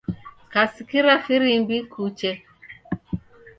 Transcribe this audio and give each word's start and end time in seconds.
Kasikira 0.53 1.11
firimbi 1.25 1.77
kuche. 1.91 2.31